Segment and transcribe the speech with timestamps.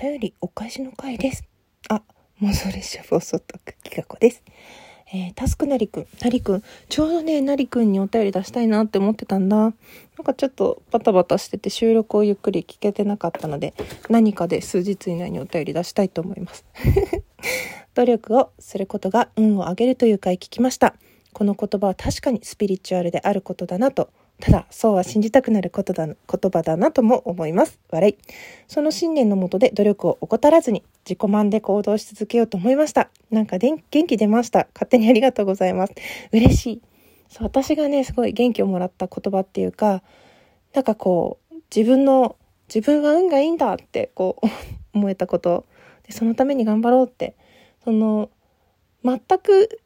[0.00, 1.44] 便りお返しの回です。
[1.90, 2.00] あ、
[2.40, 4.42] 妄想列車放送局企画です。
[5.12, 9.56] えー、タスクなりくん、なりくん、ちょうどね、なりくんにお便り出したいなって思ってたんだ。
[9.56, 9.74] なん
[10.24, 13.74] かちょっとバタバタしてて収録をゆっくり聞けてなかったので、
[14.08, 16.64] 何かで数日以内にお便り出したいと思います。
[17.92, 20.94] 努力をすることが運を上げるという回聞きました。
[21.34, 24.08] この言葉は確かにスピリチュアルであることだなと、
[24.40, 27.78] ただそうは信じたくなることだ言葉だなとも思います。
[27.90, 28.16] 笑い。
[28.66, 33.10] その信念のもとで努力を怠らずに自己満で行動し続けようと思いました。
[33.30, 34.66] なんかでん元気出ました。
[34.74, 35.94] 勝手にありがとうございます。
[36.32, 36.82] 嬉しい。
[37.28, 40.02] そう、私がね、すごい元気をもらった言葉っていうか、
[40.74, 42.36] なんかこう、自分の、
[42.72, 44.46] 自分は運がいいんだってこう
[44.94, 45.66] 思えたこと
[46.04, 47.36] で、そのために頑張ろうって、
[47.84, 48.30] その、
[49.04, 49.80] 全く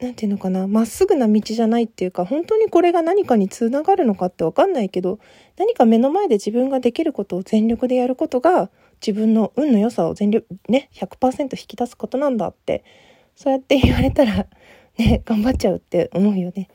[0.00, 5.18] なんていうのかな、まっすぐな道じゃないっていうか、本当にこれが何かにつながるのかってわかんないけど、
[5.56, 8.70] 何か目の前で自分ができることを全力でやることが、
[9.04, 12.84] 自分の運の良さを全力、ね、100%引き出すことなんだって、
[13.34, 14.46] そうやって言われたら、
[14.98, 16.68] ね、頑張っちゃうって思うよね。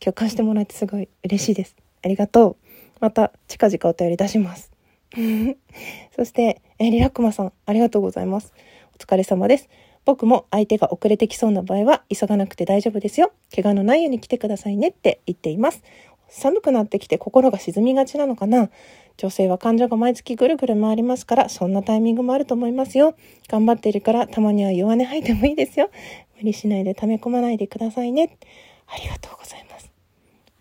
[0.00, 1.76] 共感してもらえてすごい嬉しいです。
[2.02, 2.56] ありがとう。
[3.00, 4.70] また、近々お便り出します。
[6.16, 8.54] そして、えーリラックマさん、ありがとうございます。
[8.94, 9.68] お疲れ様です。
[10.04, 13.32] 僕も相手が遅れてきそうな場合は急がなくて大丈夫ですよ。
[13.54, 15.82] 怪我のないように来てくださいねって言っています。
[16.28, 18.70] 寒くなってきて心が沈みがちなのかな
[19.16, 23.14] 女性は感情が毎月ぐるぐる回りますから、そんなタイミングもあると思いますよ。
[23.48, 25.90] 頑張っているから、たまには弱音吐いてもいいですよ。
[26.36, 28.38] 無理しないで溜め込まないでくださいね。
[28.86, 29.90] ありがとうございます。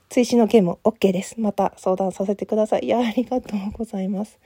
[0.09, 1.39] 追試の件も OK です。
[1.39, 2.85] また相談させてください。
[2.85, 4.39] いや、ありがとうございます。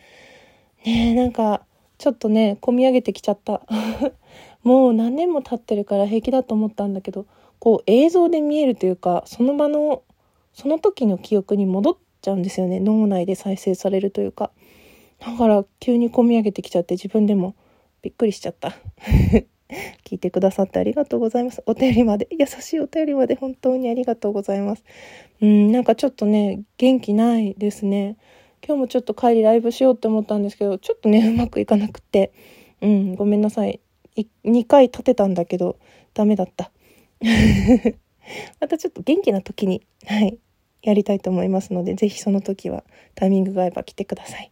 [0.86, 1.66] ねえ、なんか、
[1.98, 3.62] ちょっとね、込み上げてきちゃった。
[4.64, 7.26] もう何年も経ってるから平気だと思ったんだけど、
[7.60, 10.04] こう映像で見えるというか、その場の、
[10.54, 12.80] その時の記憶に戻っちゃうんですよね。
[12.80, 14.52] 脳内で再生されるというか。
[15.20, 17.56] だから急に込み上げてきちゃって自分でも
[18.02, 18.74] びっくりしちゃった。
[20.06, 21.64] 聞いてくださってありがとうございます。
[21.66, 24.84] お便りまで、優しいお便りまで本当にありがとうございます。
[25.42, 28.18] うん、なんかちょっとね、元気ないですね。
[28.66, 32.32] 今日もちょっと帰りライブしようって思ったんですけど、ちょっとね、うまくいかなくて。
[32.82, 33.80] うん、ごめんなさい。
[34.46, 35.78] 2回立てたんだけど、
[36.14, 36.72] ダメだった。
[38.60, 40.38] またちょっと元気な時に、はい、
[40.82, 42.84] やりたいと思いますので、ぜひその時は
[43.16, 44.52] タイミングが合えば来てください。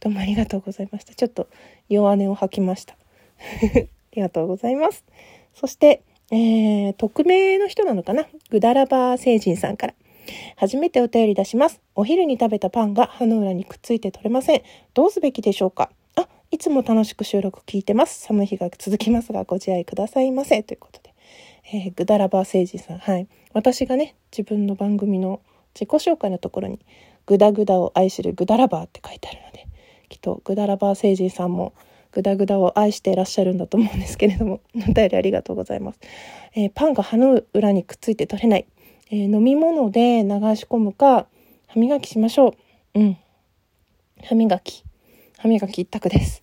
[0.00, 1.14] どうもありがとうございました。
[1.14, 1.48] ちょっと
[1.88, 2.94] 弱音を吐きました。
[3.74, 3.78] あ
[4.12, 5.04] りがとうございます。
[5.54, 8.28] そして、えー、匿名の人なのかな？
[8.50, 9.94] ぐだらば星人さんから。
[10.56, 11.80] 初めてお便り出します。
[11.94, 14.62] お昼に食べたパンが歯の裏にくっついて取れません。
[14.94, 15.90] どうすべきでしょうか、
[16.50, 18.20] いつも楽しく収録聞いてます。
[18.22, 20.62] 寒い日が続きますが、ご自愛くださいませ。
[20.62, 21.14] ということで。
[21.70, 22.98] えー、ぐだらば星人さん。
[22.98, 23.28] はい。
[23.52, 25.42] 私がね、自分の番組の
[25.74, 26.78] 自己紹介のところに、
[27.26, 29.66] ぐだぐだを愛するぐだらばって書いてあるので、
[30.08, 31.74] きっとぐだらば星人さんも、
[32.12, 36.00] ぐだぐだを愛していらっしゃるんだと思うんですけれども、お便りありがとうございます。
[36.54, 38.66] えー、パンが歯の裏にくっついて取れない。
[39.10, 41.26] えー、飲み物で流し込むか、
[41.66, 42.54] 歯磨きしましょ
[42.94, 43.00] う。
[43.00, 43.18] うん。
[44.22, 44.87] 歯磨き。
[45.38, 46.42] 歯磨き一択です。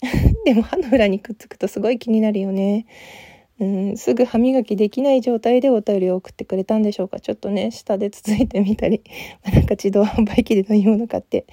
[0.46, 2.86] でも歯の裏にくっつくとすごい気になるよね。
[3.60, 7.20] うん、すぐ歯磨きできない状態でお便りを送ってくれたんでしょうか？
[7.20, 9.02] ちょっとね、下で続いてみたり、
[9.44, 11.44] なんか自動販売機で飲み物買って、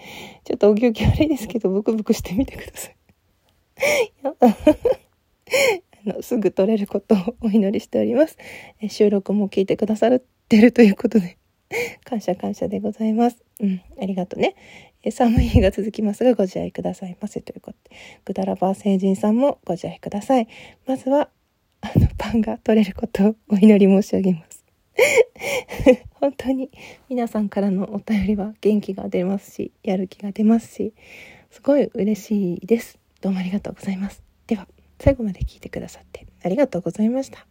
[0.45, 2.95] ちょっとお行儀悪いですけど、ブクブクしてみてください。
[6.07, 8.37] あのすぐ取れることをお祈りしております。
[8.81, 11.37] え収録も聞いてくださってるということで、
[12.05, 13.43] 感謝感謝でございます。
[13.59, 14.55] うん、ありがとね。
[15.11, 17.95] 寒い日が続きますがご自愛くださいませということで、
[18.25, 20.47] ぐだらば星人さんもご自愛ください。
[20.85, 21.29] まずは、
[21.81, 24.65] あの、パンが取れることをお祈り申し上げます。
[26.19, 26.71] 本当に
[27.09, 30.93] 皆さんからのお便りは元気が出ますし、やる気が出ますし、
[31.51, 32.99] すごい嬉しいです。
[33.21, 34.23] どうもありがとうございます。
[34.47, 34.67] では、
[34.99, 37.45] 最後まで聞いてくださってありがとうございました。